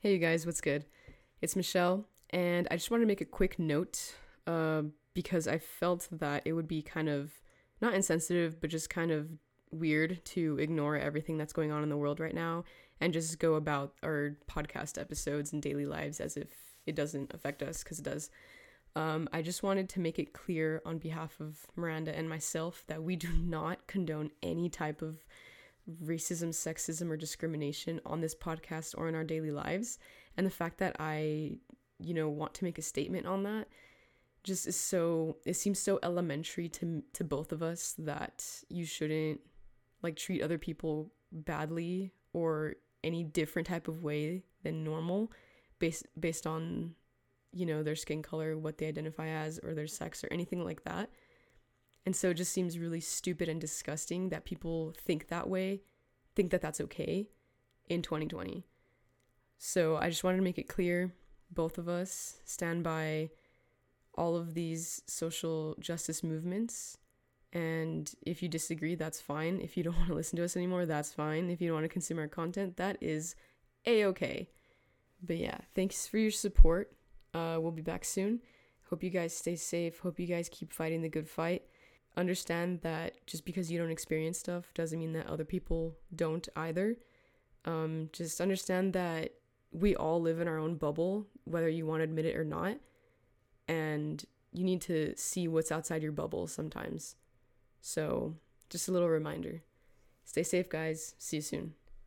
[0.00, 0.84] Hey, you guys, what's good?
[1.42, 4.14] It's Michelle, and I just wanted to make a quick note
[4.46, 4.82] uh,
[5.12, 7.32] because I felt that it would be kind of
[7.80, 9.26] not insensitive, but just kind of
[9.72, 12.62] weird to ignore everything that's going on in the world right now
[13.00, 17.60] and just go about our podcast episodes and daily lives as if it doesn't affect
[17.60, 18.30] us because it does.
[18.94, 23.02] Um, I just wanted to make it clear on behalf of Miranda and myself that
[23.02, 25.24] we do not condone any type of
[26.04, 29.98] racism, sexism, or discrimination on this podcast or in our daily lives.
[30.36, 31.58] And the fact that I,
[31.98, 33.68] you know, want to make a statement on that
[34.44, 39.40] just is so it seems so elementary to to both of us that you shouldn't
[40.02, 45.32] like treat other people badly or any different type of way than normal
[45.78, 46.94] based based on
[47.52, 50.84] you know their skin color, what they identify as or their sex or anything like
[50.84, 51.10] that.
[52.06, 55.82] And so it just seems really stupid and disgusting that people think that way,
[56.34, 57.28] think that that's okay
[57.88, 58.64] in 2020.
[59.58, 61.12] So I just wanted to make it clear
[61.50, 63.30] both of us stand by
[64.14, 66.98] all of these social justice movements.
[67.52, 69.60] And if you disagree, that's fine.
[69.60, 71.50] If you don't want to listen to us anymore, that's fine.
[71.50, 73.34] If you don't want to consume our content, that is
[73.86, 74.50] a okay.
[75.22, 76.92] But yeah, thanks for your support.
[77.34, 78.40] Uh, we'll be back soon.
[78.90, 79.98] Hope you guys stay safe.
[80.00, 81.62] Hope you guys keep fighting the good fight
[82.18, 86.96] understand that just because you don't experience stuff doesn't mean that other people don't either.
[87.64, 89.32] Um, just understand that
[89.72, 92.78] we all live in our own bubble, whether you want to admit it or not.
[93.68, 97.16] And you need to see what's outside your bubble sometimes.
[97.80, 98.34] So,
[98.70, 99.62] just a little reminder.
[100.24, 101.14] Stay safe, guys.
[101.18, 101.74] See you soon.